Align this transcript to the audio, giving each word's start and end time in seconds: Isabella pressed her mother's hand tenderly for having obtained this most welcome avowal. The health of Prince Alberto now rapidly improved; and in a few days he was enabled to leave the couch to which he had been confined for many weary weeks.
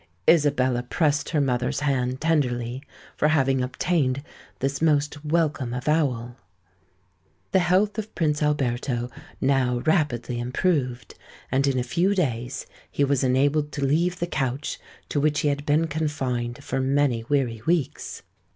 Isabella 0.27 0.81
pressed 0.81 1.29
her 1.29 1.39
mother's 1.39 1.81
hand 1.81 2.19
tenderly 2.19 2.81
for 3.15 3.27
having 3.27 3.61
obtained 3.61 4.23
this 4.57 4.81
most 4.81 5.23
welcome 5.23 5.75
avowal. 5.75 6.37
The 7.51 7.59
health 7.59 7.99
of 7.99 8.15
Prince 8.15 8.41
Alberto 8.41 9.11
now 9.39 9.77
rapidly 9.85 10.39
improved; 10.39 11.13
and 11.51 11.67
in 11.67 11.77
a 11.77 11.83
few 11.83 12.15
days 12.15 12.65
he 12.89 13.03
was 13.03 13.23
enabled 13.23 13.71
to 13.73 13.85
leave 13.85 14.17
the 14.17 14.25
couch 14.25 14.79
to 15.09 15.19
which 15.19 15.41
he 15.41 15.49
had 15.49 15.67
been 15.67 15.85
confined 15.85 16.63
for 16.63 16.79
many 16.81 17.23
weary 17.25 17.61
weeks. 17.67 18.23